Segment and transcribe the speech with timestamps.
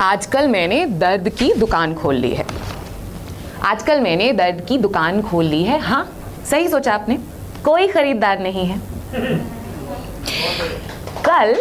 [0.00, 2.44] आजकल मैंने दर्द की दुकान खोल ली है।
[3.62, 6.08] आजकल मैंने दर्द की दुकान खोल ली है। हाँ
[6.50, 7.18] सही सोचा आपने।
[7.64, 8.78] कोई खरीदार नहीं है।
[11.24, 11.54] कल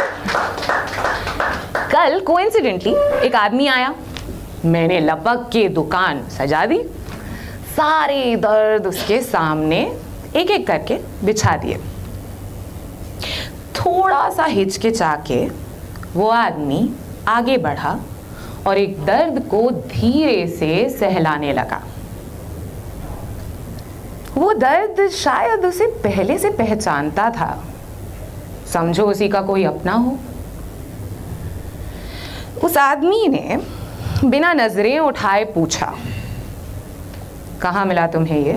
[1.92, 2.94] कल कोइंसिडेंटली
[3.26, 3.94] एक आदमी आया।
[4.66, 6.82] मैंने लपक के दुकान सजा दी।
[7.76, 9.80] सारे दर्द उसके सामने
[10.36, 11.78] एक एक करके बिछा दिए।
[13.76, 15.46] थोड़ा सा हिचकिचा के
[16.14, 16.90] वो आदमी
[17.28, 18.00] आगे बढ़ा।
[18.68, 21.82] और एक दर्द को धीरे से सहलाने लगा।
[24.36, 27.64] वो दर्द शायद उसे पहले से पहचानता था।
[28.74, 30.18] समझो उसी का कोई अपना हो।
[32.64, 33.60] उस आदमी ने
[34.26, 35.94] बिना नज़रें उठाए पूछा
[37.62, 38.54] कहाँ मिला तुम्हें ये?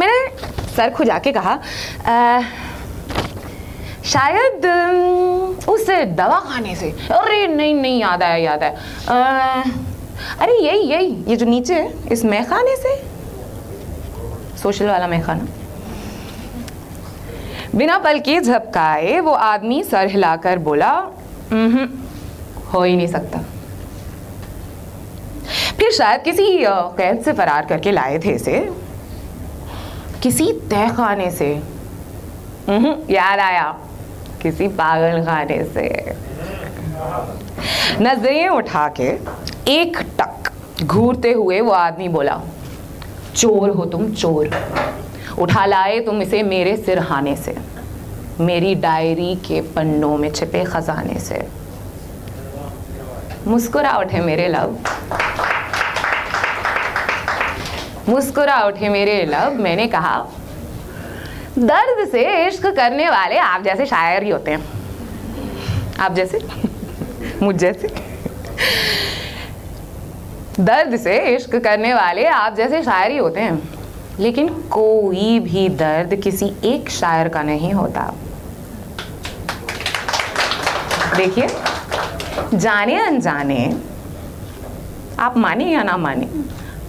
[0.00, 0.28] मैंने
[0.76, 1.58] सर खुजा के कहा
[2.06, 2.42] आ,
[4.04, 4.66] शायद
[5.68, 8.74] उस दवा खाने से। अरे, नहीं नहीं, याद आया याद आया।
[10.40, 13.16] अरे, यही यही, ये जो नीचे है, इस मैखाने से।
[14.58, 15.46] सोशल वाला मैखाना।
[17.74, 20.90] बिना पल के झपकाए, वो आदमी सर हिलाकर बोला
[22.72, 23.38] हो ही नहीं सकता।
[25.78, 28.76] फिर शायद किसी कैद से फरार करके लाए थे इसे।
[30.22, 31.62] किसी तय खाने से।
[33.10, 33.78] याद आया।
[34.46, 36.14] किसी पागल खाने से।
[38.00, 39.08] नज़रें उठा के
[39.72, 40.50] एक टक
[40.82, 42.40] घूरते हुए वो आदमी बोला,
[43.36, 44.50] चोर हो तुम, चोर।
[45.38, 47.56] उठा लाए तुम इसे मेरे सिरहाने से,
[48.40, 51.46] मेरी डायरी के पन्नों में छिपे खजाने से।
[53.46, 54.76] मुस्कुरा उठे मेरे लव।
[58.08, 60.16] मुस्कुरा उठे मेरे लव, मैंने कहा
[61.58, 64.68] दर्द से इश्क करने वाले आप जैसे शायर ही होते हैं।
[66.00, 66.38] आप जैसे?
[67.42, 67.88] मुझ जैसे?
[70.60, 73.68] दर्द से इश्क करने वाले आप जैसे शायर ही होते हैं।
[74.20, 78.14] लेकिन कोई भी दर्द किसी एक शायर का नहीं होता।
[81.16, 81.48] देखिए,
[82.54, 83.76] जाने अनजाने,
[85.18, 86.28] आप माने या ना माने,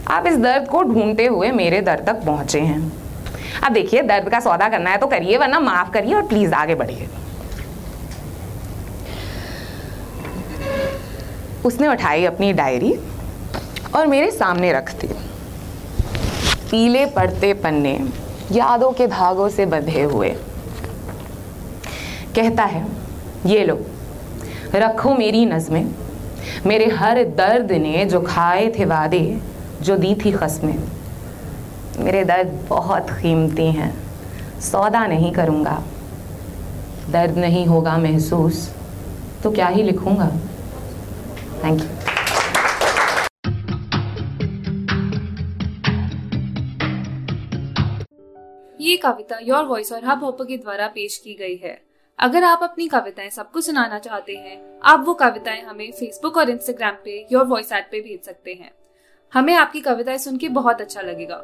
[0.08, 3.07] आप इस दर्द को ढूंढते हुए मेरे दर्द तक पहुँचे हैं।
[3.64, 6.76] अब देखिए, दर्द का सौदा करना है तो करिए, वरना माफ़ करिए और प्लीज़ आगे
[6.76, 7.08] बढ़िए।
[11.66, 12.94] उसने उठाई अपनी डायरी
[13.96, 15.08] और मेरे सामने रख दी।
[16.72, 18.00] पीले पड़ते पन्ने
[18.52, 20.30] यादों के धागों से बंधे हुए।
[22.36, 22.86] कहता है,
[23.46, 23.80] ये लो,
[24.76, 25.86] रखो मेरी नज़में।
[26.66, 29.42] मेरे हर दर्द ने जो खाए थे वादे,
[29.82, 30.78] जो दी थी खसमें।
[32.00, 33.92] मेरे दर्द बहुत कीमती हैं।
[34.62, 35.84] सौदा नहीं करूँगा।
[37.10, 38.70] दर्द नहीं होगा महसूस
[39.44, 40.28] तो क्या ही लिखूँगा?
[41.64, 41.88] थैंक यू
[48.82, 51.82] ये कविता योर वॉइस और हब हॉपर के द्वारा पेश की गई है।
[52.20, 56.96] अगर आप अपनी कविताएँ सबको सुनाना चाहते हैं, आप वो कविताएँ हमें फेसबुक और इंस्टाग्राम
[57.06, 58.72] पे योर वॉइस ऐप पे भेज सकते हैं।
[59.34, 61.44] हमें आपकी कविताएँ सुन के बहुत अच्छा लगेगा।